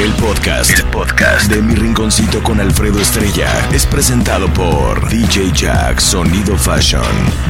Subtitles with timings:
[0.00, 6.00] El podcast, el podcast de Mi Rinconcito con Alfredo Estrella es presentado por DJ Jack
[6.00, 7.04] Sonido Fashion,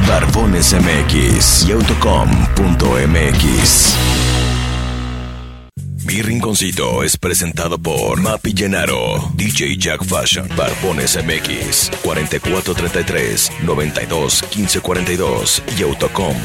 [0.07, 2.55] Barbones MX y Autocom.mx.
[6.05, 15.63] Mi Rinconcito es presentado por Mapi Llenaro, DJ Jack Fashion, Barbones MX, 4433 92 1542
[15.79, 16.35] y Autocom.mx.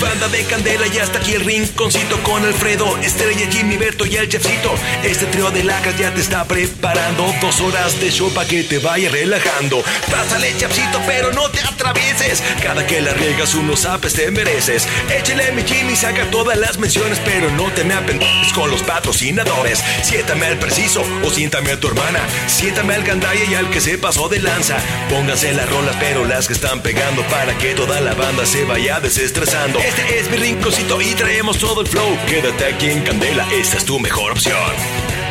[0.00, 4.28] Banda de Candela y hasta aquí el rinconcito con Alfredo, Estrella, Jimmy, Berto y el
[4.28, 4.72] chefcito.
[5.04, 8.78] Este trío de lacas ya te está preparando dos horas de show para que te
[8.78, 9.84] vaya relajando.
[10.10, 12.42] Pásale, chefcito, pero no te atravieses.
[12.62, 14.88] Cada que la riegas unos apes te mereces.
[15.14, 19.82] Échale mi Jimmy, saca todas las menciones, pero no te me apendejes con los patrocinadores.
[20.02, 22.20] Siéntame al preciso o siéntame a tu hermana.
[22.46, 24.76] Siéntame al gandaya y al que se pasó de lanza.
[25.08, 29.00] Pónganse las rolas, pero las que están pegando para que toda la banda se vaya
[29.00, 29.78] desestresando.
[29.78, 32.16] Este es mi rinconcito y traemos todo el flow.
[32.28, 34.72] Quédate aquí en Candela, esta es tu mejor opción.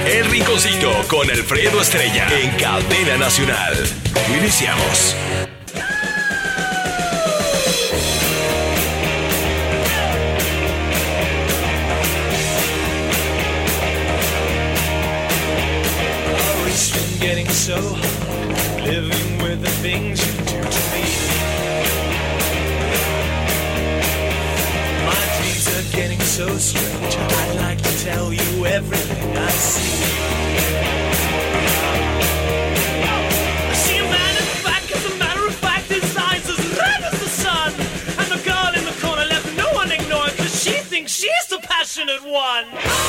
[0.05, 3.75] El rinconcito con Alfredo Estrella en Cadena Nacional.
[4.37, 5.15] Iniciamos.
[17.19, 17.75] Getting so
[18.81, 21.03] living with the things you do to me.
[25.05, 27.17] My dreams are getting so strange.
[27.17, 29.99] I'd like to tell you everything I see.
[42.41, 43.08] Man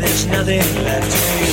[0.00, 1.52] there's nothing left to do.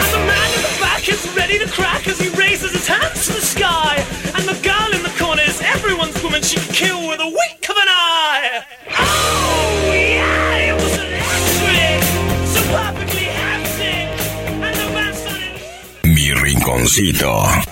[0.00, 3.26] And the man in the back is ready to crack as he raises his hands
[3.26, 4.04] to the sky.
[4.34, 7.68] And the girl in the corner is everyone's woman she can kill with a wink
[7.68, 8.64] of an eye.
[8.98, 12.02] Oh, yeah, it was electric.
[12.50, 13.28] So perfectly.
[13.28, 15.60] And the man started.
[16.04, 17.69] Mi Rinconcito.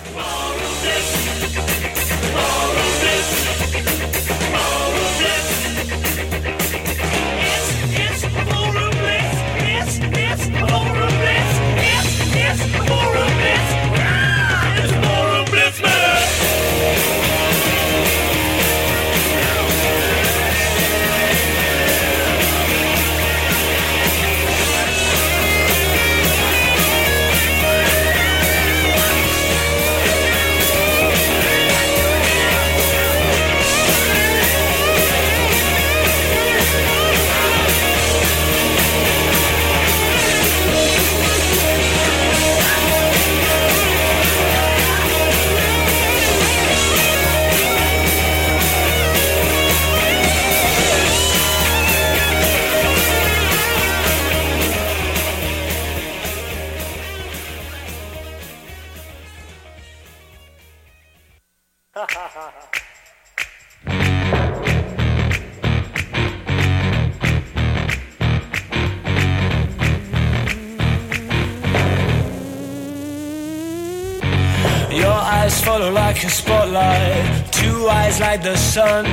[76.18, 79.04] Like a spotlight, two eyes like the sun.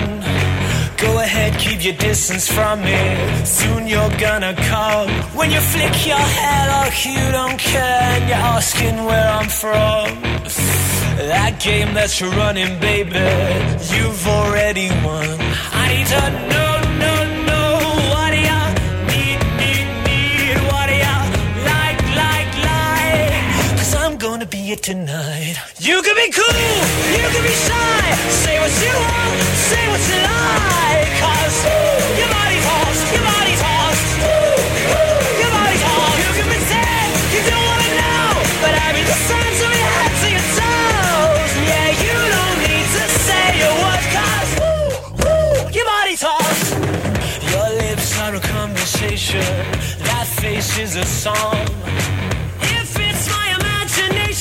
[0.97, 3.45] Go ahead, keep your distance from me.
[3.45, 5.09] Soon you're gonna come.
[5.37, 10.07] When you flick your hair like you don't care, and you're asking where I'm from.
[11.29, 13.27] That game that you're running, baby,
[13.93, 15.37] you've already won.
[15.81, 16.64] I need to know, know,
[24.75, 25.55] it tonight.
[25.79, 26.55] You can be cool,
[27.15, 28.05] you can be shy,
[28.43, 29.35] say what you want,
[29.69, 34.55] say what you like, cause ooh, your body talks, your body talks, ooh,
[34.95, 36.17] ooh, your body talks.
[36.23, 38.27] You can pretend you don't wanna know,
[38.63, 41.51] but I be the sun to your head to your toes.
[41.71, 44.91] Yeah, you don't need to say a word, cause ooh,
[45.23, 46.63] ooh, your body talks.
[47.53, 49.45] Your lips are a conversation,
[50.07, 51.63] that face is a song.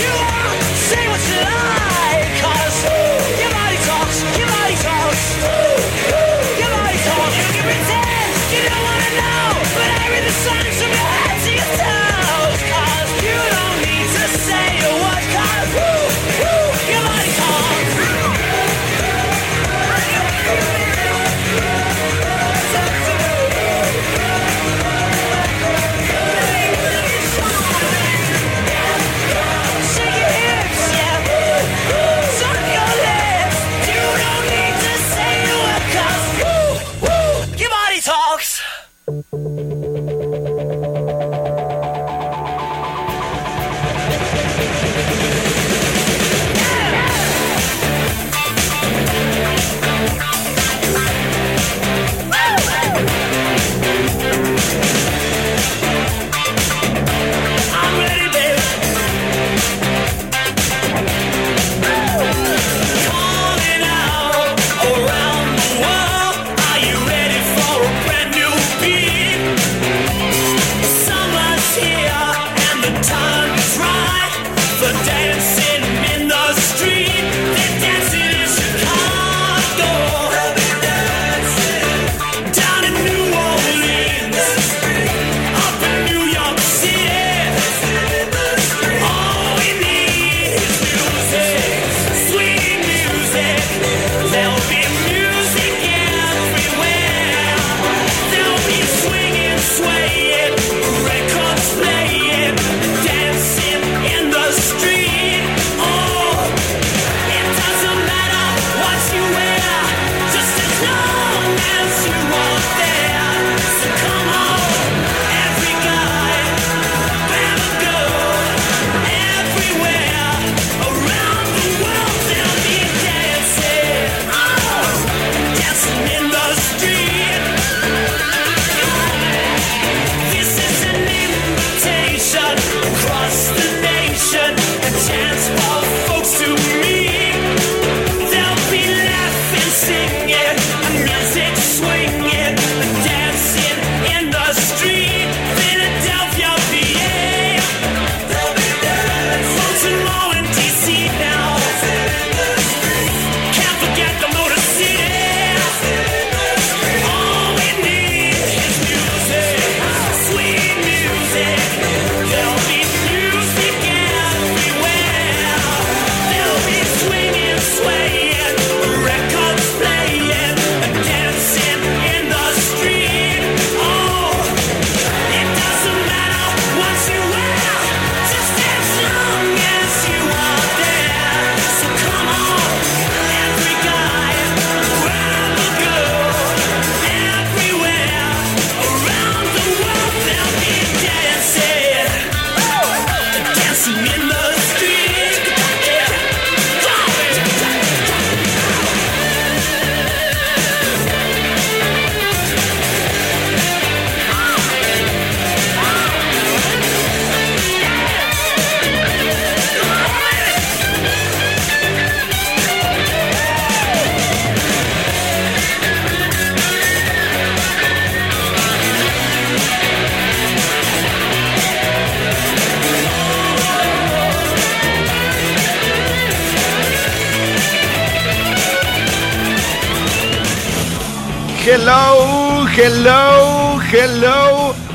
[0.00, 0.21] you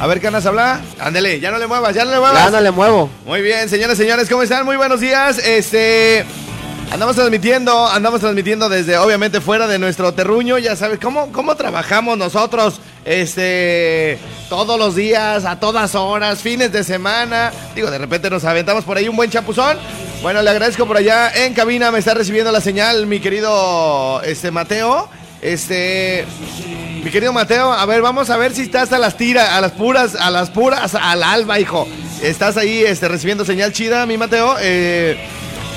[0.07, 0.79] A ver, Canas, habla.
[1.01, 2.45] Ándele, ya no le muevas, ya no le muevas.
[2.45, 3.09] Ya no le muevo.
[3.25, 4.63] Muy bien, señores, señores, ¿cómo están?
[4.63, 5.37] Muy buenos días.
[5.37, 6.23] Este.
[6.93, 10.59] Andamos transmitiendo, andamos transmitiendo desde, obviamente, fuera de nuestro terruño.
[10.59, 12.79] Ya sabes, ¿cómo, cómo trabajamos nosotros?
[13.03, 14.17] Este.
[14.47, 17.51] Todos los días, a todas horas, fines de semana.
[17.75, 19.77] Digo, de repente nos aventamos por ahí un buen chapuzón.
[20.21, 24.51] Bueno, le agradezco por allá en cabina, me está recibiendo la señal mi querido este
[24.51, 25.09] Mateo.
[25.41, 26.25] Este
[27.07, 29.71] mi querido Mateo, a ver, vamos a ver si estás a las tiras, a las
[29.71, 31.87] puras, a las puras, al alba, hijo.
[32.21, 34.57] Estás ahí este, recibiendo señal chida, mi Mateo.
[34.59, 35.17] Eh,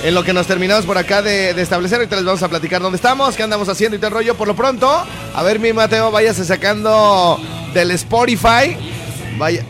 [0.03, 2.97] en lo que nos terminamos por acá de, establecer, ahorita les vamos a platicar dónde
[2.97, 4.35] estamos, qué andamos haciendo y todo el rollo.
[4.35, 4.91] Por lo pronto,
[5.35, 7.39] a ver, mi Mateo, váyase sacando
[7.75, 8.77] del Spotify.
[9.39, 9.65] Vaya,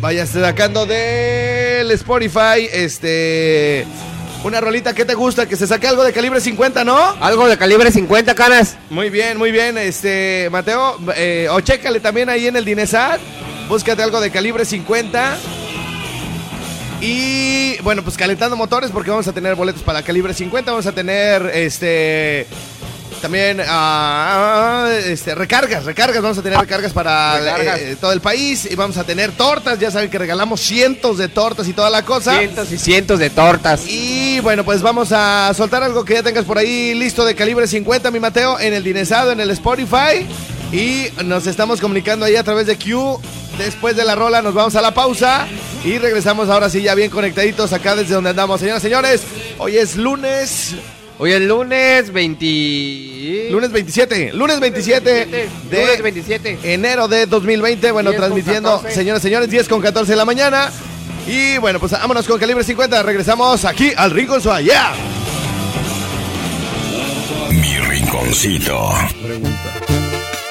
[0.00, 3.86] váyase sacando del Spotify, este.
[4.44, 6.98] Una rolita que te gusta, que se saque algo de calibre 50, ¿no?
[7.18, 8.76] Algo de calibre 50, canas.
[8.90, 9.78] Muy bien, muy bien.
[9.78, 13.20] Este, Mateo, eh, o chécale también ahí en el Dinesat.
[13.70, 15.38] Búscate algo de calibre 50.
[17.00, 20.70] Y bueno, pues calentando motores porque vamos a tener boletos para calibre 50.
[20.70, 22.46] Vamos a tener este
[23.24, 28.74] también uh, este, recargas, recargas, vamos a tener recargas para eh, todo el país y
[28.74, 32.36] vamos a tener tortas, ya saben que regalamos cientos de tortas y toda la cosa.
[32.36, 33.86] Cientos y cientos de tortas.
[33.86, 37.66] Y bueno, pues vamos a soltar algo que ya tengas por ahí listo de calibre
[37.66, 40.26] 50, mi Mateo, en el Dinesado, en el Spotify.
[40.72, 43.20] Y nos estamos comunicando ahí a través de Q.
[43.58, 45.46] Después de la rola nos vamos a la pausa
[45.84, 48.60] y regresamos ahora sí ya bien conectaditos acá desde donde andamos.
[48.60, 49.22] Señoras y señores,
[49.58, 50.74] hoy es lunes
[51.16, 53.48] Hoy es lunes 20...
[53.50, 54.32] Lunes 27.
[54.32, 56.58] Lunes 27 de lunes 27.
[56.64, 57.92] enero de 2020.
[57.92, 60.72] Bueno, transmitiendo, señores, señores, 10 con 14 de la mañana.
[61.26, 63.02] Y bueno, pues vámonos con calibre 50.
[63.02, 64.92] Regresamos aquí al Rinconzo allá.
[67.50, 68.90] Mi rinconcito.
[69.22, 69.74] Pregunta.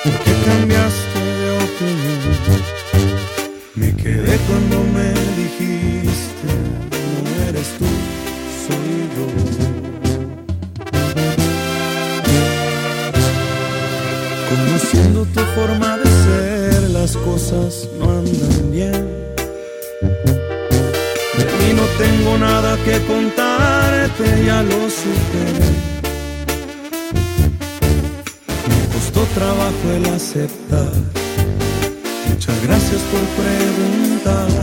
[0.03, 2.63] ¿Por qué cambiaste de opinión?
[3.75, 6.49] Me quedé cuando me dijiste,
[7.23, 7.85] no eres tú,
[8.65, 9.27] soy yo.
[14.49, 19.22] Conociendo tu forma de ser, las cosas no andan bien.
[21.97, 25.43] Tengo nada que contarte, ya lo supe.
[28.67, 30.93] Me costó trabajo el aceptar.
[32.29, 34.62] Muchas gracias por preguntar.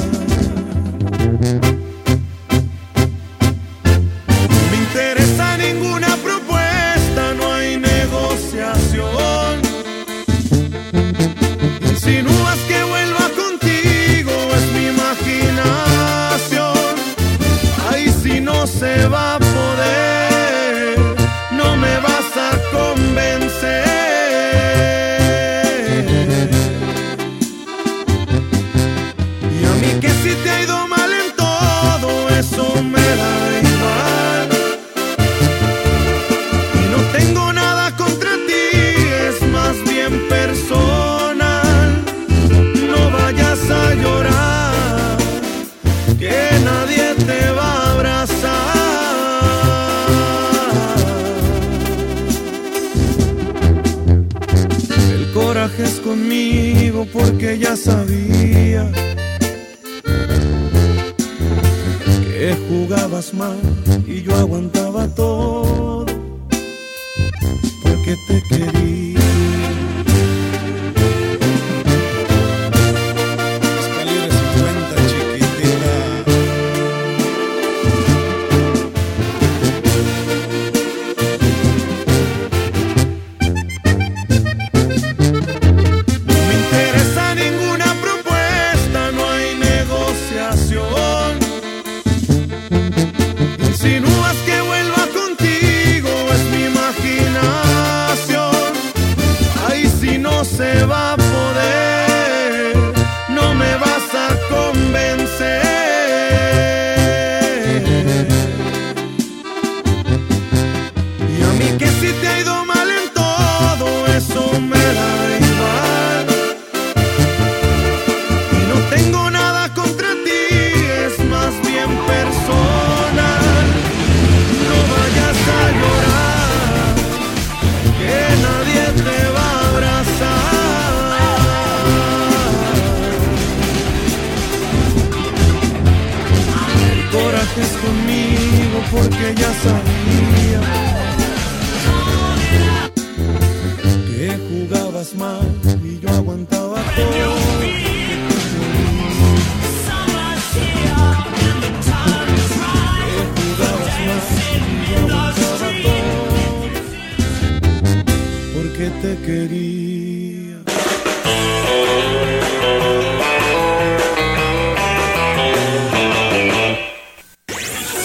[159.02, 160.56] Te quería.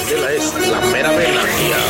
[0.06, 1.42] Candela es la mera vena.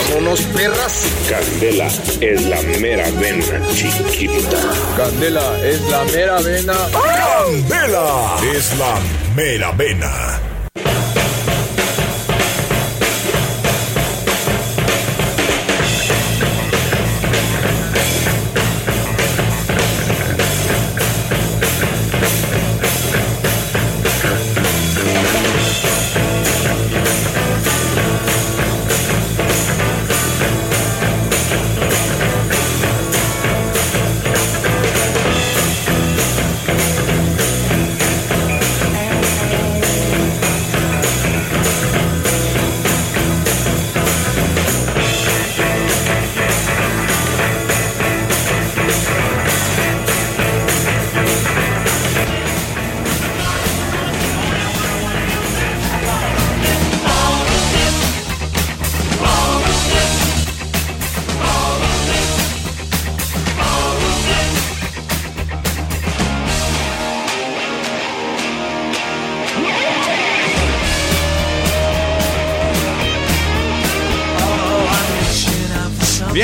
[0.09, 1.05] Vámonos, perras.
[1.29, 1.87] Candela
[2.21, 4.57] es la mera vena, chiquita.
[4.97, 6.75] Candela es la mera vena.
[6.91, 8.99] Candela es la
[9.35, 10.34] mera vena.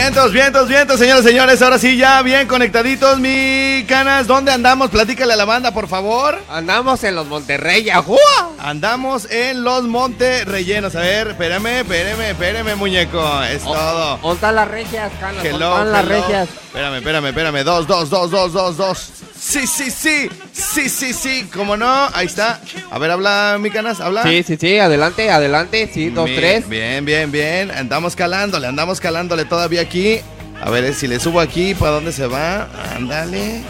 [0.02, 1.62] Vientos, vientos, vientos, señores, señores.
[1.62, 4.26] Ahora sí, ya bien conectaditos, mi canas.
[4.26, 4.90] ¿Dónde andamos?
[4.90, 6.42] Platícale a la banda, por favor.
[6.50, 8.18] Andamos en los Monterrey, ¡ajúa!
[8.58, 10.96] Andamos en los Monte Rellenos.
[10.96, 13.44] A ver, espérame, espérame, espérame, muñeco.
[13.44, 14.18] Es todo.
[14.18, 15.44] ¿Dónde están las regias, canas?
[15.44, 16.50] ¿Dónde están las regias?
[16.50, 17.64] Espérame, espérame, espérame.
[17.64, 19.12] Dos, dos, dos, dos, dos, dos.
[19.42, 20.30] Sí, sí, sí.
[20.54, 21.50] Sí, sí, sí.
[21.52, 22.08] ¿Cómo no?
[22.14, 22.62] Ahí está.
[22.92, 24.22] A ver, habla, mi canas, habla.
[24.22, 26.70] Sí, sí, sí, adelante, adelante, sí, dos, Bien, tres.
[26.70, 27.72] Bien, bien, bien.
[27.72, 30.20] Andamos calándole, andamos calándole todavía aquí.
[30.64, 32.70] A ver eh, si le subo aquí, ¿para dónde se va?
[32.96, 33.64] Ándale.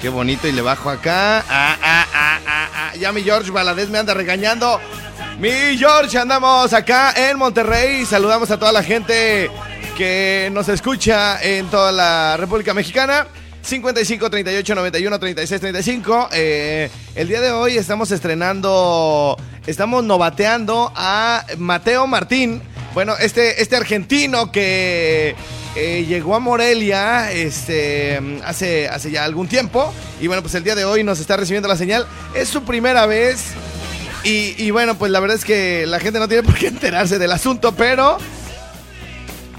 [0.00, 0.46] Qué bonito.
[0.46, 1.40] Y le bajo acá.
[1.40, 2.92] Ah, ah, ah, ah, ah.
[2.96, 4.80] Ya mi George Valadez me anda regañando.
[5.40, 8.06] Mi George, andamos acá en Monterrey.
[8.06, 9.50] Saludamos a toda la gente
[9.98, 13.26] que nos escucha en toda la República Mexicana.
[13.64, 16.28] 55 38 91 36 35.
[16.32, 22.60] Eh, el día de hoy estamos estrenando, estamos novateando a Mateo Martín.
[22.92, 25.34] Bueno, este, este argentino que
[25.76, 29.92] eh, llegó a Morelia este, hace, hace ya algún tiempo.
[30.20, 32.06] Y bueno, pues el día de hoy nos está recibiendo la señal.
[32.34, 33.46] Es su primera vez.
[34.24, 37.18] Y, y bueno, pues la verdad es que la gente no tiene por qué enterarse
[37.18, 38.18] del asunto, pero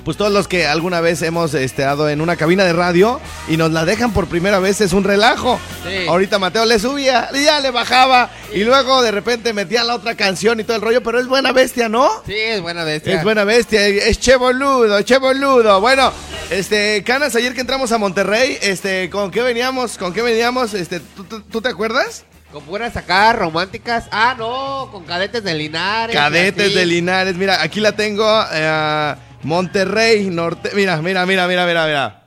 [0.06, 3.72] pues todos los que alguna vez hemos estado en una cabina de radio y nos
[3.72, 5.60] la dejan por primera vez es un relajo.
[5.84, 6.08] Sí.
[6.08, 10.60] Ahorita Mateo le subía, ya le bajaba y luego de repente metía la otra canción
[10.60, 12.10] y todo el rollo, pero es buena bestia, ¿no?
[12.26, 13.18] Sí, es buena bestia.
[13.18, 15.82] Es buena bestia, es che boludo, che boludo.
[15.82, 16.14] Bueno,
[16.52, 19.98] este, Canas, ayer que entramos a Monterrey, este, ¿con qué veníamos?
[19.98, 20.74] ¿Con qué veníamos?
[20.76, 22.24] Este, ¿tú, tú- tú te acuerdas?
[22.52, 24.06] Con puras acá románticas.
[24.12, 26.16] Ah, no, con cadetes de Linares.
[26.16, 31.86] Cadetes de Linares, mira, aquí la tengo, eh, Monterrey, Norte, mira, mira, mira, mira, mira,
[31.86, 32.24] mira.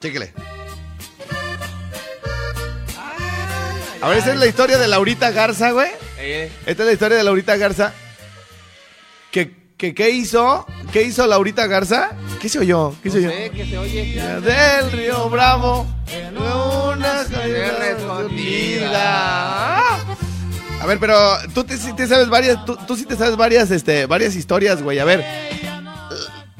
[0.00, 0.32] Chéquele.
[4.00, 5.90] A ver, esa es la historia de Laurita Garza, güey.
[6.18, 7.92] Eh, Esta es la historia de Laurita Garza.
[9.30, 10.66] ¿Qué, qué, qué hizo?
[10.90, 12.12] ¿Qué hizo Laurita Garza?
[12.40, 12.94] ¿Qué se oyó?
[13.02, 13.30] ¿Qué no se oyó?
[13.30, 14.20] sé, que se oye.
[14.40, 17.22] Del Río Bravo, en una
[17.90, 19.80] escondida.
[20.80, 21.16] A ver, pero
[21.54, 24.82] tú te, sí te sabes varias, tú, tú sí te sabes varias, este, varias historias,
[24.82, 24.98] güey.
[24.98, 25.24] A ver,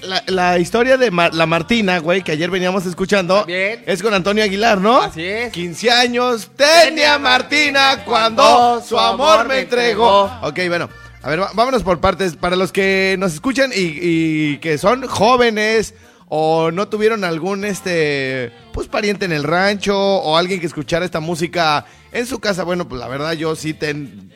[0.02, 3.82] la, la historia de la Martina, güey, que ayer veníamos escuchando, Bien.
[3.86, 5.00] es con Antonio Aguilar, ¿no?
[5.02, 5.52] Así es.
[5.52, 10.24] 15 años tenía Martina cuando su amor me entregó.
[10.42, 10.88] Ok, bueno.
[11.24, 12.34] A ver, vámonos por partes.
[12.34, 15.94] Para los que nos escuchan y, y que son jóvenes
[16.28, 21.20] o no tuvieron algún este pues pariente en el rancho o alguien que escuchara esta
[21.20, 24.32] música en su casa, bueno, pues la verdad yo sí ten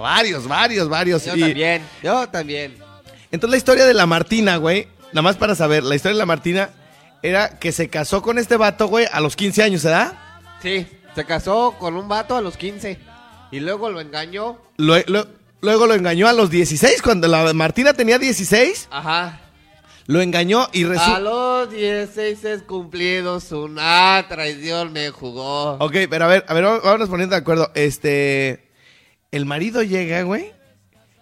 [0.00, 1.24] varios, varios, varios.
[1.26, 2.76] Yo Y- también, yo también.
[3.30, 6.26] entonces la historia de la Martina, güey, nada más para saber, la historia de la
[6.26, 6.70] Martina
[7.22, 10.12] era que se casó con este vato, güey, a los 15 años, ¿verdad?
[10.62, 12.98] Sí, se casó con un vato a los 15
[13.50, 14.58] y luego lo engañó.
[14.76, 14.96] Lo-
[15.60, 19.40] luego lo engañó a los 16, cuando la Martina tenía 16, Ajá.
[20.06, 21.20] lo engañó y A resulta...
[21.20, 25.72] los 16 cumplidos una traición me jugó.
[25.74, 27.70] Ok, pero a ver, a ver, vamos- vámonos poniendo de acuerdo.
[27.74, 28.70] Este,
[29.32, 30.52] el marido llega, güey,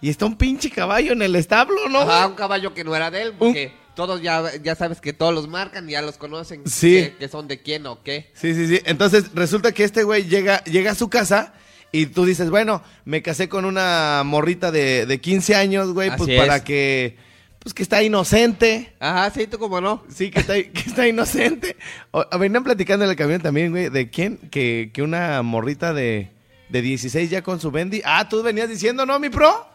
[0.01, 2.05] y está un pinche caballo en el establo, ¿no?
[2.05, 2.25] Güey?
[2.27, 5.35] un caballo que no era de él, Un- porque todos ya, ya sabes que todos
[5.35, 6.63] los marcan y ya los conocen.
[6.69, 6.93] Sí.
[6.95, 8.31] Que, que son de quién o qué.
[8.35, 8.81] Sí, sí, sí.
[8.85, 11.53] Entonces resulta que este güey llega, llega a su casa
[11.91, 16.39] y tú dices, bueno, me casé con una morrita de, de 15 años, güey, pues
[16.39, 17.17] para que,
[17.59, 18.93] pues que está inocente.
[19.01, 20.05] Ajá, sí, tú como no.
[20.15, 21.77] Sí, que está, que está inocente.
[22.13, 26.31] O- venían platicando en el camión también, güey, de quién, que, que una morrita de,
[26.69, 28.01] de 16 ya con su bendy.
[28.05, 29.67] Ah, tú venías diciendo, ¿no, mi pro?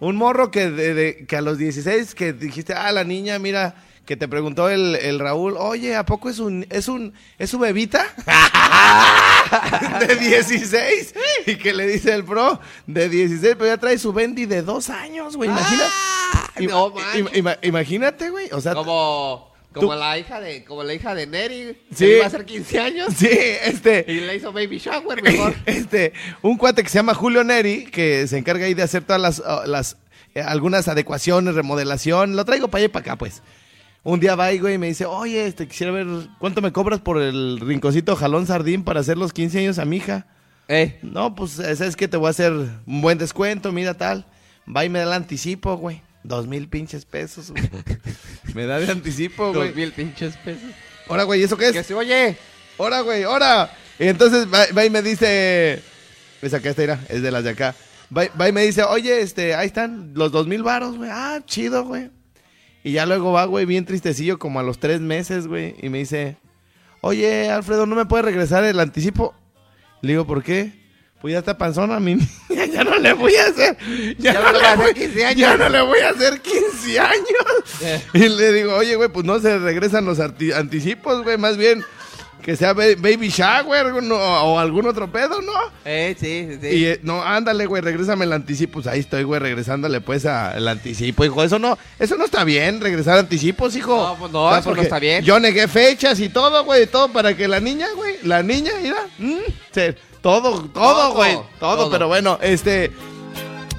[0.00, 3.74] Un morro que, de, de- que a los 16 que dijiste, ah, la niña, mira,
[4.04, 7.58] que te preguntó el, el Raúl, oye, ¿a poco es un, es un, es su
[7.58, 8.04] bebita?
[10.06, 11.14] de 16.
[11.46, 14.90] Y que le dice el pro, de 16, pero ya trae su bendy de dos
[14.90, 15.90] años, güey, imagínate.
[16.58, 18.74] Ima- no ima- ima- imagínate, güey, o sea...
[18.74, 21.76] Como, como Tú- la hija de, como la hija de Neri.
[21.94, 22.04] Sí.
[22.06, 23.14] Que iba a hacer 15 años.
[23.16, 24.04] Sí, este...
[24.08, 25.54] Y le hizo baby shower mejor.
[25.66, 26.12] este,
[26.42, 29.38] un cuate que se llama Julio Neri, que se encarga ahí de hacer todas las,
[29.38, 29.96] uh, las
[30.34, 33.42] eh, algunas adecuaciones, remodelación, lo traigo para allá y para acá, pues.
[34.02, 36.06] Un día va y, güey, y me dice, oye, este, quisiera ver
[36.38, 39.96] cuánto me cobras por el rinconcito jalón sardín para hacer los 15 años a mi
[39.96, 40.26] hija.
[40.68, 42.06] Eh, No, pues, ¿sabes qué?
[42.08, 44.24] Te voy a hacer un buen descuento, mira tal.
[44.68, 46.02] Va y me da el anticipo, güey.
[46.26, 47.70] Dos mil pinches pesos, güey.
[48.54, 49.68] me da de anticipo, güey.
[49.68, 50.72] dos mil pinches pesos.
[51.08, 51.72] Ahora, güey, ¿eso qué es?
[51.72, 52.36] Que se oye.
[52.78, 53.24] ¡Hora, güey!
[53.24, 53.70] ¡Hora!
[53.98, 55.80] Y entonces va, va y me dice.
[56.42, 57.76] Esa que esta era, es de las de acá.
[58.14, 61.10] Va, va y me dice, oye, este, ahí están los dos mil varos, güey.
[61.12, 62.10] Ah, chido, güey.
[62.82, 65.76] Y ya luego va, güey, bien tristecillo, como a los tres meses, güey.
[65.80, 66.38] Y me dice,
[67.02, 69.32] oye, Alfredo, ¿no me puedes regresar el anticipo?
[70.02, 70.85] Le digo, ¿por qué?
[71.20, 72.26] Pues ya está panzona, mi niña,
[72.72, 73.76] ya no le voy a hacer.
[74.18, 75.40] Ya, Ya no, no le vas a voy, hacer 15 años.
[75.40, 77.82] ya no le voy a hacer 15 años.
[77.82, 78.02] Eh.
[78.14, 81.82] Y le digo, oye, güey, pues no se regresan los anticipos, güey, más bien
[82.42, 85.52] que sea ba- baby shower no, o algún otro pedo, ¿no?
[85.84, 86.76] Eh, sí, sí.
[86.76, 88.74] Y eh, no, ándale, güey, regrésame el anticipo.
[88.74, 91.42] Pues ahí estoy, güey, regresándole pues al anticipo, hijo.
[91.42, 93.96] Eso no, eso no está bien, regresar anticipos, hijo.
[93.96, 95.24] No, pues no, eso no está bien.
[95.24, 99.08] Yo negué fechas y todo, güey, todo para que la niña, güey, la niña, mira,
[99.18, 99.38] mm,
[99.72, 101.90] se- todo, todo, güey, todo, todo.
[101.90, 102.90] pero bueno, este...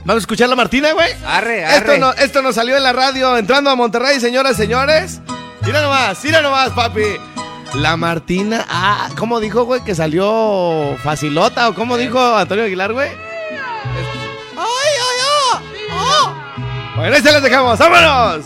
[0.05, 1.09] Vamos a escuchar la Martina, güey.
[1.25, 1.99] Arre, Esto, arre.
[1.99, 5.19] no, esto nos salió en la radio entrando a Monterrey, señoras, señores.
[5.65, 7.01] Mira nomás, mira nomás, papi.
[7.73, 9.83] La Martina, ah, ¿cómo dijo, güey?
[9.83, 13.09] Que salió facilota o cómo dijo Antonio Aguilar, güey.
[13.09, 13.17] ¡Ay,
[14.55, 15.59] ay,
[15.91, 16.33] ay!
[16.95, 18.45] Bueno, ahí se las dejamos, ¡vámonos!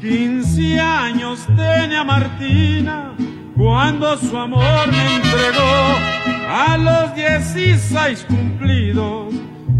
[0.00, 3.14] 15 años tenía Martina
[3.56, 9.32] cuando su amor me entregó a los 16 cumplidos.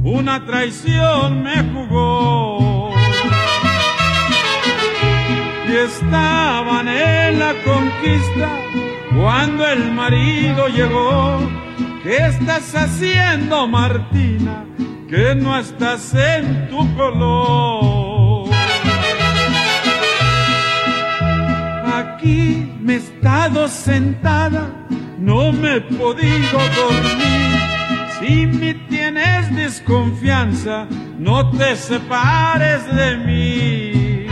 [0.04, 2.92] Una traición me jugó.
[5.68, 8.48] Y estaban en la conquista
[9.16, 11.40] cuando el marido llegó.
[12.04, 14.64] ¿Qué estás haciendo, Martina?
[15.08, 18.48] Que no estás en tu color.
[21.94, 24.70] Aquí me he estado sentada,
[25.20, 27.60] no me he podido dormir.
[28.18, 30.86] Si me tienes desconfianza,
[31.18, 34.26] no te separes de mí.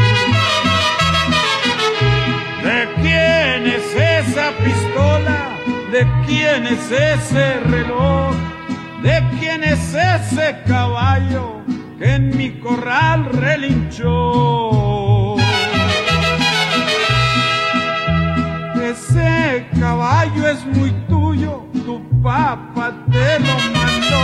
[2.64, 5.58] ¿De quién es esa pistola?
[5.92, 8.34] ¿De quién es ese reloj?
[9.02, 11.62] ¿De quién es ese caballo
[11.98, 15.17] que en mi corral relinchó?
[19.08, 24.20] Ese caballo es muy tuyo, tu papá te lo mandó,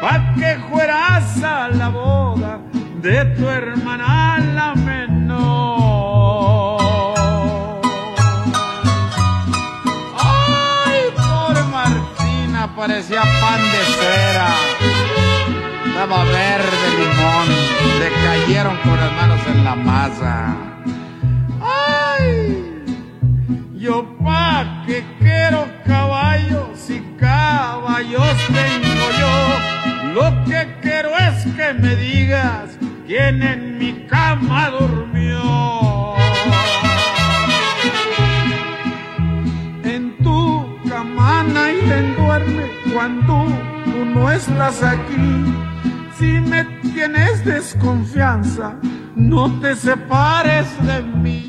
[0.00, 2.60] pa' que fueras a la boda
[3.02, 6.78] de tu hermana la menor.
[10.20, 14.48] Ay, pobre Martina, parecía pan de cera.
[15.84, 17.48] Estaba verde limón,
[17.98, 20.54] le cayeron con las manos en la masa.
[23.86, 30.12] Yo pa' que quiero caballos y caballos tengo yo.
[30.12, 36.16] Lo que quiero es que me digas quién en mi cama durmió.
[39.84, 43.46] En tu cama nadie duerme cuando
[43.84, 45.44] tú no estás aquí.
[46.18, 48.74] Si me tienes desconfianza,
[49.14, 51.45] no te separes de mí.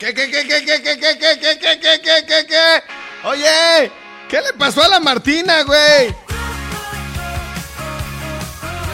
[0.00, 3.28] ¿Qué, qué, qué, qué, qué, qué, qué, qué, qué, qué, qué, qué, qué, qué?
[3.28, 3.92] Oye,
[4.30, 6.14] ¿qué le pasó a la Martina, güey?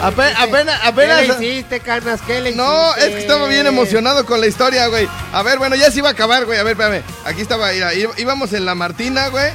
[0.01, 1.39] Ape- apenas, ¿Qué apenas...
[1.39, 2.21] le hiciste, Canas?
[2.27, 3.07] ¿Qué le No, hiciste?
[3.07, 5.07] es que estaba bien emocionado con la historia, güey.
[5.31, 6.59] A ver, bueno, ya se iba a acabar, güey.
[6.59, 7.01] A ver, espérame.
[7.25, 9.51] Aquí estaba, mira, íbamos en la Martina, güey.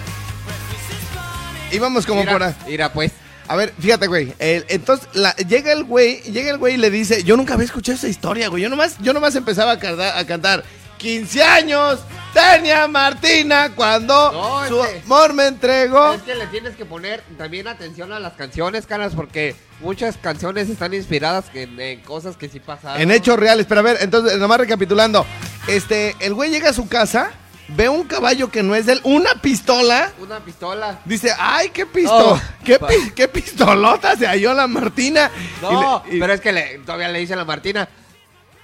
[1.71, 2.55] Íbamos como Mira, por ahí.
[2.67, 3.13] Mira, pues.
[3.47, 4.33] A ver, fíjate, güey.
[4.39, 7.67] el- entonces, la- llega el güey, llega el güey y le dice, yo nunca había
[7.67, 8.63] escuchado esa historia, güey.
[8.63, 10.65] Yo nomás, yo nomás empezaba a cantar, a cantar
[11.03, 11.99] 15 años
[12.33, 16.13] tenía Martina cuando No, su este- amor me entregó.
[16.15, 20.69] Es que le tienes que poner también atención a las canciones, caras, porque muchas canciones
[20.71, 23.03] están inspiradas en, en cosas que sí pasaron.
[23.03, 23.67] En hechos reales.
[23.69, 25.27] Pero a ver, entonces, nomás recapitulando.
[25.67, 27.33] Este, el güey llega a su casa,
[27.69, 30.13] ve un caballo que no es de él, una pistola.
[30.21, 31.01] Una pistola.
[31.05, 32.65] Dice, ay, qué pistola, Oh.
[32.65, 35.31] qué, pi- qué pistolota se halló la Martina.
[35.61, 37.89] No, Y le- y- pero es que le- todavía le dice a la Martina,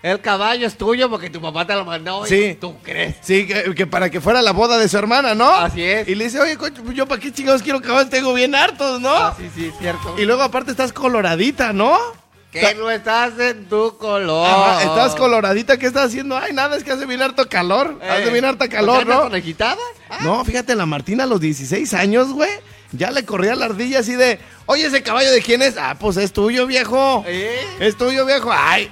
[0.02, 2.24] el caballo es tuyo porque tu papá te lo mandó.
[2.26, 2.58] y Sí.
[2.60, 3.16] ¿Tú crees?
[3.20, 5.50] Sí, que, que para que fuera la boda de su hermana, ¿no?
[5.52, 6.06] Así es.
[6.08, 9.10] Y le dice, oye, pues yo para qué chingados quiero caballos, tengo bien hartos, ¿no?
[9.12, 10.14] Ah, sí, sí, cierto.
[10.18, 11.98] Y luego aparte estás coloradita, ¿no?
[12.50, 14.46] Que no estás en tu color.
[14.48, 16.36] Ajá, estás coloradita, ¿qué estás haciendo?
[16.36, 17.98] Ay, nada, es que hace bien harto calor.
[18.00, 19.20] Eh, hace bien harta ¿por qué calor, ¿no?
[19.24, 19.76] conejitada?
[20.08, 22.50] Ah, No, fíjate, la Martina a los 16 años, güey.
[22.92, 25.76] Ya le corría la ardilla así de, oye, ese caballo de quién es?
[25.76, 27.22] Ah, pues es tuyo, viejo.
[27.26, 27.60] ¿Eh?
[27.80, 28.50] Es tuyo, viejo.
[28.50, 28.90] Ay,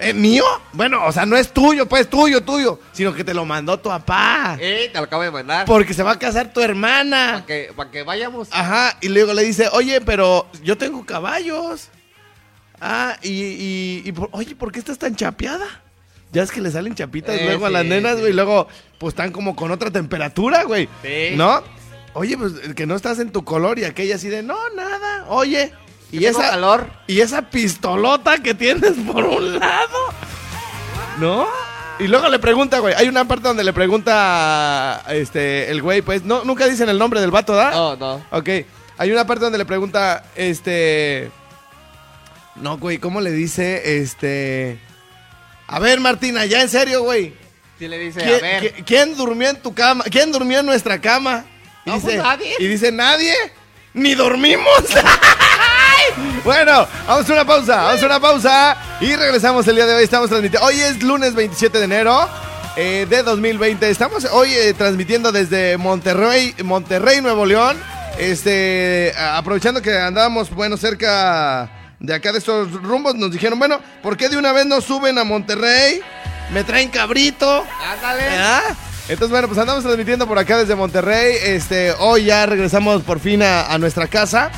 [0.00, 0.44] eh, ¿mío?
[0.72, 2.80] Bueno, o sea, no es tuyo, pues tuyo, tuyo.
[2.92, 4.56] Sino que te lo mandó tu papá.
[4.60, 5.66] Eh, te lo acabo de mandar.
[5.66, 7.30] Porque se va a casar tu hermana.
[7.34, 8.48] Para que, pa' que vayamos.
[8.50, 11.88] Ajá, y luego le dice, oye, pero yo tengo caballos.
[12.80, 15.66] Ah, y, y, y por- oye, ¿por qué estás tan chapeada?
[16.32, 18.20] Ya es que le salen chapitas Eh, luego a las nenas, sí.
[18.20, 20.88] güey, y luego pues están como con otra temperatura, güey.
[21.02, 21.34] Sí.
[21.36, 21.62] ¿No?
[22.14, 25.72] Oye, pues que no estás en tu color y aquella así de, no, nada, oye.
[26.12, 26.90] Y esa, calor.
[27.06, 29.98] y esa pistolota que tienes por un lado.
[31.18, 31.46] ¿No?
[31.98, 32.94] Y luego le pregunta, güey.
[32.94, 37.20] Hay una parte donde le pregunta este el güey, pues, no, nunca dicen el nombre
[37.20, 37.70] del vato, ¿da?
[37.72, 38.24] No, no.
[38.30, 38.48] Ok.
[38.98, 41.30] Hay una parte donde le pregunta, este.
[42.56, 43.98] No, güey, ¿cómo le dice?
[44.00, 44.78] Este.
[45.66, 47.34] A ver, Martina, ya en serio, güey.
[47.78, 48.62] Sí le dice, ¿Quién, a ver.
[48.76, 50.04] qui- quién durmió en tu cama?
[50.04, 51.44] ¿Quién durmió en nuestra cama?
[51.86, 52.54] Y No, dice, pues nadie.
[52.58, 53.32] Y dice, ¿nadie?
[53.94, 54.66] ¿Ni dormimos?
[56.44, 60.04] bueno, vamos a una pausa, vamos a una pausa y regresamos el día de hoy.
[60.04, 60.66] Estamos transmitiendo.
[60.66, 62.28] Hoy es lunes 27 de enero
[62.76, 63.88] eh, de 2020.
[63.90, 67.78] Estamos hoy eh, transmitiendo desde Monterrey, Monterrey, Nuevo León.
[68.18, 74.16] Este, aprovechando que andábamos, bueno, cerca de acá de estos rumbos, nos dijeron, bueno, ¿por
[74.16, 76.00] qué de una vez no suben a Monterrey?
[76.52, 77.64] Me traen cabrito.
[77.92, 78.22] Ándale.
[78.36, 78.62] ¿Ah?
[79.08, 81.36] Entonces, bueno, pues andamos transmitiendo por acá desde Monterrey.
[81.42, 84.50] Este, hoy ya regresamos por fin a, a nuestra casa.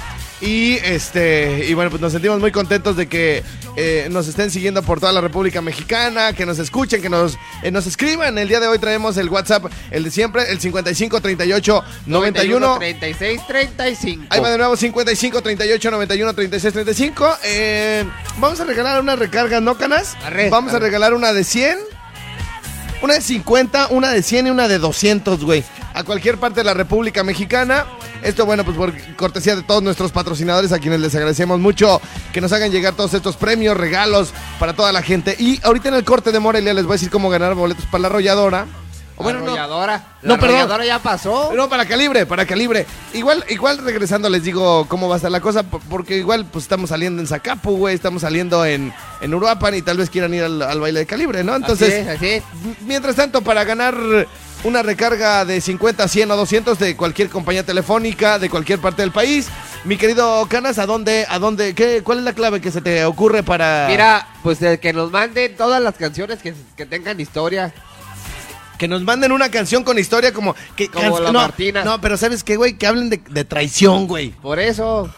[0.42, 3.44] Y este, y bueno, pues nos sentimos muy contentos de que
[3.76, 7.70] eh, nos estén siguiendo por toda la República Mexicana, que nos escuchen, que nos, eh,
[7.70, 8.37] nos escriban.
[8.37, 13.40] El día de hoy traemos el WhatsApp, el de siempre, el 55 38 91 36,
[13.46, 14.26] 35.
[14.31, 17.37] Ahí va de nuevo 55 38 91 36 35.
[17.44, 18.05] Eh,
[18.38, 20.16] vamos a regalar una recarga, ¿no, Canas?
[20.24, 20.87] Arre, vamos a arre.
[20.87, 21.78] regalar una de 100,
[23.03, 25.65] una de 50, una de 100 y una de 200, güey.
[25.93, 27.85] A cualquier parte de la República Mexicana.
[28.23, 32.01] Esto, bueno, pues por cortesía de todos nuestros patrocinadores, a quienes les agradecemos mucho
[32.33, 35.37] que nos hagan llegar todos estos premios, regalos para toda la gente.
[35.38, 38.03] Y ahorita en el corte de Morelia les voy a decir cómo ganar boletos para
[38.03, 38.67] la arrolladora.
[39.22, 40.04] Bueno, no, arrolladora.
[40.22, 40.56] No, la perdón.
[40.56, 41.52] arrolladora ya pasó.
[41.54, 42.87] no, para calibre, para calibre.
[43.14, 46.64] Igual, igual regresando les digo cómo va a estar la cosa, por- porque igual pues
[46.64, 50.42] estamos saliendo en Zacapu, güey, estamos saliendo en, en Uruapan y tal vez quieran ir
[50.44, 51.56] al, al baile de calibre, ¿no?
[51.56, 52.42] Entonces, Así es, así es.
[52.64, 53.94] m- mientras tanto, para ganar
[54.64, 59.11] una recarga de 50, 100 o 200 de cualquier compañía telefónica, de cualquier parte del
[59.11, 59.48] país,
[59.82, 63.04] mi querido Canas, ¿a dónde, a dónde, qué, cuál es la clave que se te
[63.04, 63.87] ocurre para...
[63.88, 67.74] Mira, pues el que nos manden todas las canciones que, que tengan historia.
[68.83, 70.57] Que nos manden una canción con historia como...
[70.75, 71.85] Que, Como la no, Martina.
[71.85, 72.73] No, pero ¿sabes qué, güey?
[72.77, 74.31] Que hablen de, de traición, güey.
[74.31, 75.09] Por eso.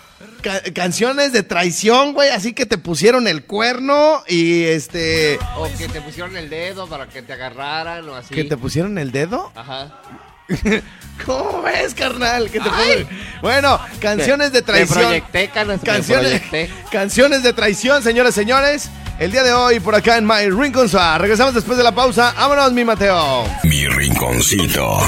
[0.42, 5.38] Ca- canciones de traición, güey, así que te pusieron el cuerno y este...
[5.56, 8.34] O que te pusieron el dedo para que te agarraran o así.
[8.34, 9.50] ¿Que te pusieron el dedo?
[9.54, 9.98] Ajá.
[11.24, 12.50] ¿Cómo ves, carnal?
[12.50, 12.68] ¿Que te
[13.40, 14.98] Bueno, canciones de Te traición.
[15.04, 16.70] proyecté, canas, te Canciones, proyecté.
[16.92, 18.90] canciones de traición, señores, señores.
[19.18, 21.18] El día de hoy, por acá en My Rincon Spa.
[21.18, 22.34] Regresamos después de la pausa.
[22.36, 23.44] Vámonos, mi Mateo.
[23.62, 24.98] Mi rinconcito.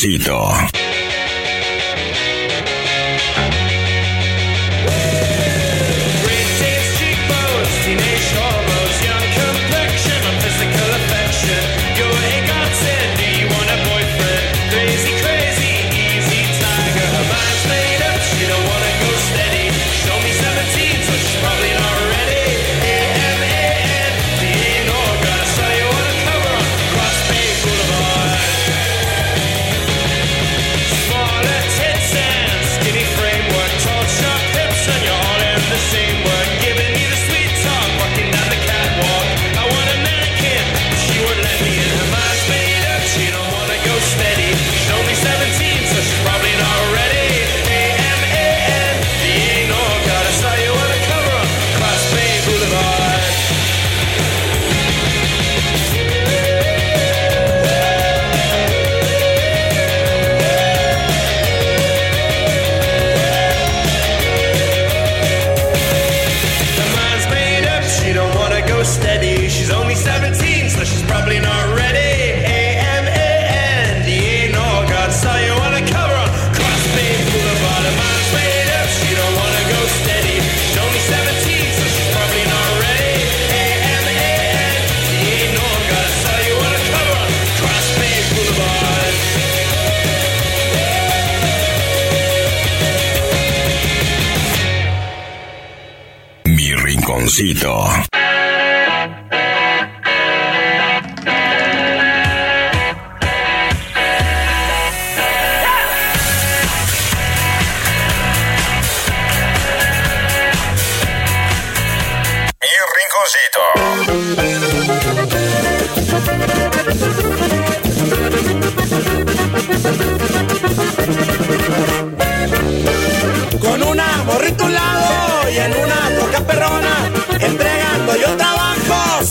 [0.00, 0.39] Rinconcito.
[97.10, 98.19] Rinconcito.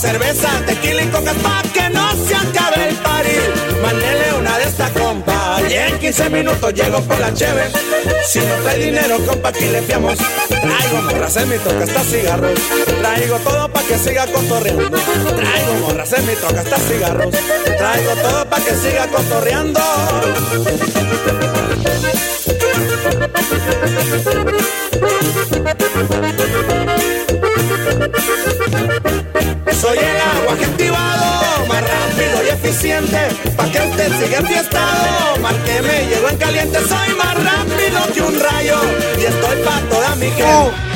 [0.00, 3.36] Cerveza, tequila y coca pa' que no se acabe el party.
[3.82, 7.70] Mandele una de esta compa y en 15 minutos llego por la cheve.
[8.26, 10.18] Si no trae dinero, compa, aquí le fiamos.
[10.48, 12.58] Traigo morras en mi troca hasta cigarros.
[12.98, 14.98] Traigo todo pa' que siga cotorreando.
[15.36, 17.34] Traigo morras en mi troca hasta cigarros.
[17.64, 19.80] Traigo todo pa' que siga cotorreando.
[29.80, 35.38] Soy el agua activado, más rápido y eficiente, pa' que usted siga enfiestado.
[35.40, 38.76] Márqueme, llego en caliente, soy más rápido que un rayo
[39.18, 40.89] y estoy pa' toda mi gente.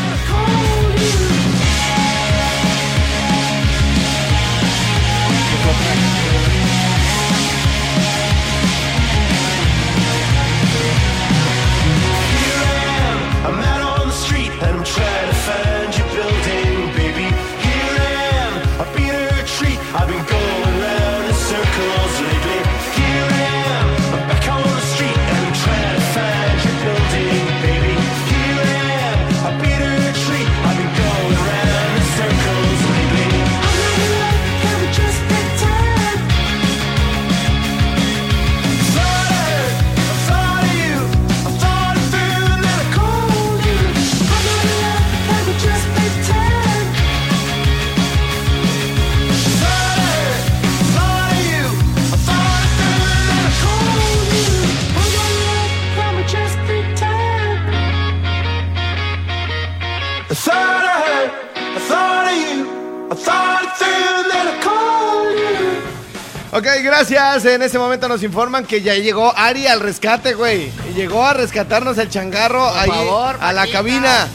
[67.35, 70.71] En este momento nos informan que ya llegó Ari al rescate, güey.
[70.95, 74.29] Llegó a rescatarnos el changarro ahí favor, a la cabina.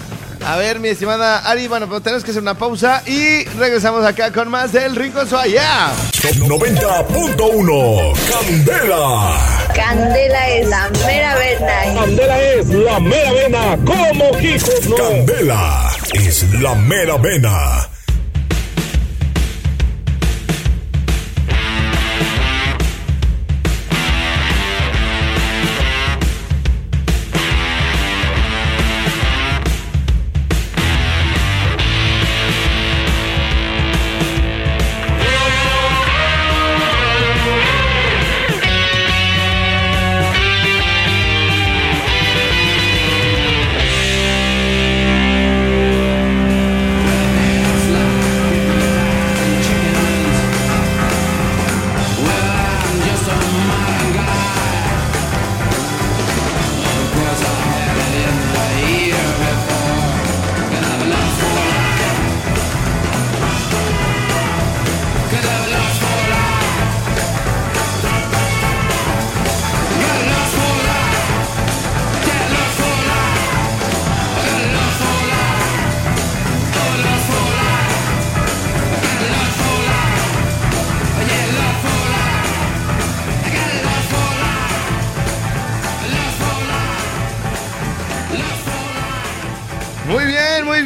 [0.45, 4.33] A ver, mi estimada Ari, bueno, pues tenemos que hacer una pausa y regresamos acá
[4.33, 5.93] con más del Rincón allá.
[6.21, 8.13] Top 90.1.
[8.29, 9.65] Candela.
[9.73, 11.95] Candela es la mera verdad.
[11.95, 14.97] Candela es la mera vena, como hijos no.
[14.97, 17.89] Candela es la mera vena.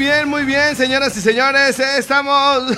[0.04, 1.80] Bien, muy bien, señoras y señores.
[1.80, 2.68] Estamos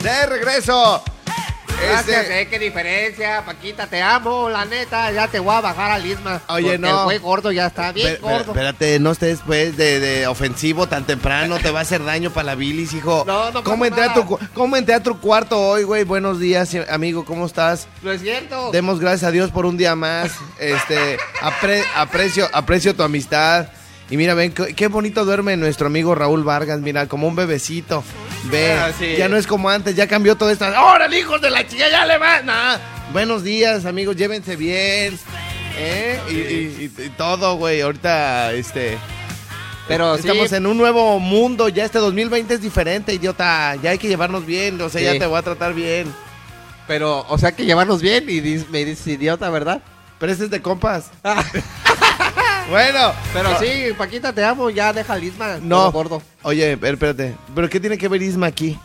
[0.00, 1.02] de regreso.
[1.80, 5.90] Gracias, Este- eh, qué diferencia, Paquita, te amo, la neta, ya te voy a bajar
[5.92, 6.40] al Isma.
[6.48, 6.88] Oye, no.
[7.00, 8.52] El güey gordo ya está bien gordo.
[8.52, 12.44] Espérate, no estés pues de, de ofensivo tan temprano, te va a hacer daño para
[12.46, 13.24] la bilis, hijo.
[13.26, 16.04] No, no ¿Cómo entré, a tu, ¿Cómo entré a tu cuarto hoy, güey?
[16.04, 17.88] Buenos días, amigo, ¿cómo estás?
[18.02, 18.70] No es cierto.
[18.72, 20.30] Demos gracias a Dios por un día más.
[20.60, 23.66] Este, apre- aprecio, aprecio tu amistad.
[24.10, 28.02] Y mira, ven, qué, bonito duerme nuestro amigo Raúl Vargas, mira, como un bebecito.
[28.44, 29.16] Ve, Ah, sí.
[29.18, 30.64] ya no es como antes, ya cambió todo esto.
[30.66, 32.40] ¡Órale, hijos de la chica, ya le va!
[32.42, 32.78] Nah.
[33.12, 35.18] Buenos días, amigos, llévense bien.
[35.78, 36.18] ¿eh?
[36.30, 38.96] Y, y- y- y todo, güey, ahorita, este...
[39.86, 40.56] Pero Estamos sí.
[40.56, 43.74] en un nuevo mundo, ya este 2020 es diferente, idiota.
[43.82, 45.06] Ya hay que llevarnos bien, o sea, Sí.
[45.06, 46.12] ya te voy a tratar bien.
[46.86, 49.80] Pero, o sea que llevarnos bien y dis- me dices idiota, ¿verdad?
[50.18, 51.10] Pero este es de compas.
[52.68, 53.12] bueno.
[53.32, 55.58] Pero no, sí, Paquita, te amo, ya deja al Isma.
[55.62, 55.90] No.
[55.92, 56.22] gordo.
[56.42, 57.34] Oye, espérate.
[57.54, 58.78] ¿Pero qué tiene que ver Isma aquí?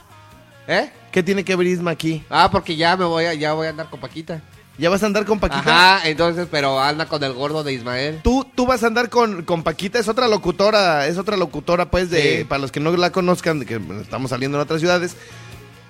[0.68, 0.90] ¿Eh?
[1.12, 2.24] ¿Qué tiene que ver Isma aquí?
[2.30, 4.42] Ah, porque ya me voy a, ya voy a andar con Paquita.
[4.78, 5.60] ¿Ya vas a andar con Paquita?
[5.96, 8.22] Ajá, entonces, pero anda con el gordo de Ismael.
[8.24, 12.10] Tú, tú vas a andar con, con Paquita, es otra locutora, es otra locutora, pues,
[12.10, 12.44] de, Sí.
[12.46, 15.16] para los que no la conozcan, de que estamos saliendo en otras ciudades.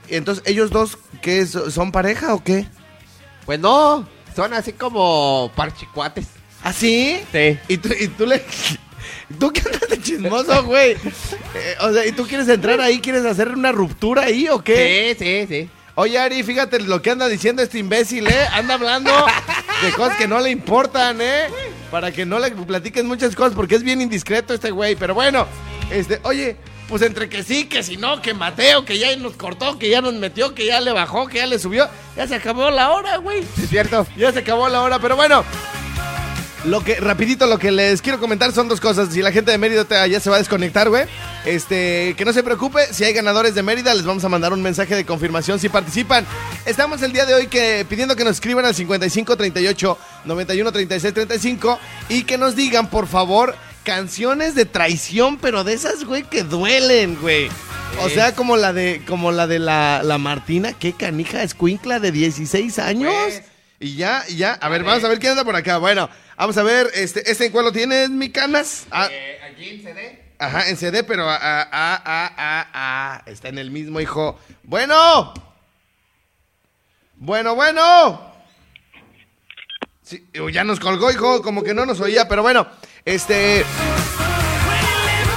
[0.10, 1.52] Entonces, ¿ellos dos qué es?
[1.52, 2.68] son pareja o qué?
[3.46, 6.28] Pues no, son así como parchicuates.
[6.64, 7.20] ¿Ah, sí?
[7.32, 7.60] Sí.
[7.68, 8.44] Y tú, y tú le...
[9.40, 10.92] ¿Tú qué andas de chismoso, güey?
[10.92, 13.00] Eh, o sea, ¿y tú quieres entrar ahí?
[13.00, 15.16] ¿Quieres hacer una ruptura ahí o qué?
[15.18, 15.70] Sí, sí, sí.
[15.96, 18.48] Oye, Ari, fíjate lo que anda diciendo este imbécil, ¿eh?
[18.52, 19.12] Anda hablando
[19.84, 21.48] de cosas que no le importan, ¿eh?
[21.92, 24.96] Para que no le platiques muchas cosas, porque es bien indiscreto este güey.
[24.96, 25.46] Pero bueno,
[25.92, 26.58] este, oye,
[26.90, 30.02] pues entre que sí, que si no, que Mateo, que ya nos cortó, que ya
[30.02, 33.18] nos metió, que ya le bajó, que ya le subió, ya se acabó la hora,
[33.18, 33.42] güey.
[33.62, 34.08] Es cierto.
[34.18, 35.44] Ya se acabó la hora, pero bueno.
[36.66, 39.10] Lo que, rapidito, lo que les quiero comentar son dos cosas.
[39.14, 41.04] Si la gente de Mérida te- ya se va a desconectar, güey.
[41.44, 42.86] Este, que no se preocupe.
[42.94, 46.26] Si hay ganadores de Mérida, les vamos a mandar un mensaje de confirmación si participan.
[46.66, 51.14] Estamos el día de hoy que, pidiendo que nos escriban al 55 38 91 36
[51.14, 56.44] 35 y que nos digan, por favor, canciones de traición, pero de esas, güey, que
[56.44, 57.50] duelen, güey.
[58.00, 62.14] O sea, como la de, como la de la, la Martina, qué canija escuincla de
[62.14, 63.14] 16 años.
[63.26, 63.44] Pues.
[63.82, 64.54] Y ya, y ya.
[64.54, 65.78] A ver, vamos a ver quién anda por acá.
[65.78, 68.86] Bueno, vamos a ver, este, ¿este en cuál lo tienes, mi canas?
[68.92, 70.24] Ah, Eh, aquí en CD.
[70.40, 74.40] ajá, en CD, pero ah, ah, ah, ah, ah, ah, está en el mismo, hijo.
[74.64, 75.34] Bueno.
[77.18, 78.32] Bueno, bueno.
[80.02, 82.68] Sí, ya nos colgó, hijo, como que no nos oía, pero bueno,
[83.06, 83.64] este...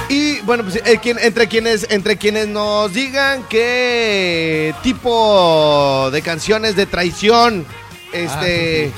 [0.09, 6.77] Y bueno, pues eh, quien- entre, quienes, entre quienes nos digan qué tipo de canciones
[6.77, 7.65] de traición
[8.13, 8.89] este,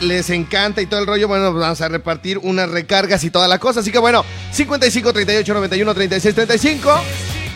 [0.00, 3.58] les encanta y todo el rollo, bueno, vamos a repartir unas recargas y toda la
[3.58, 3.80] cosa.
[3.80, 7.00] Así que bueno, 55 38 91 36 35.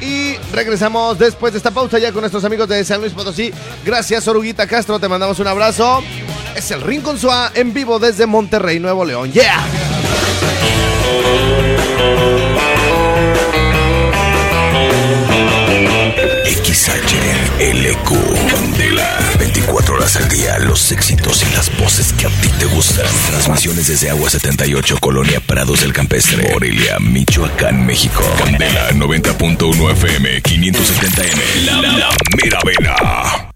[0.00, 3.52] Y regresamos después de esta pausa ya con nuestros amigos de San Luis Potosí.
[3.84, 6.02] Gracias, Oruguita Castro, te mandamos un abrazo.
[6.54, 9.32] Es el Rincón Suá en vivo desde Monterrey, Nuevo León.
[9.32, 9.64] ¡Yeah!
[16.44, 18.10] XHLQ
[18.50, 19.18] Candela.
[19.38, 23.06] 24 horas al día Los éxitos y las voces que a ti te gustan.
[23.28, 28.22] Transmisiones desde Agua 78 Colonia Prados del Campestre Morelia, Michoacán, México.
[28.38, 33.50] Candela 90.1 FM 570M La, la Mera Vena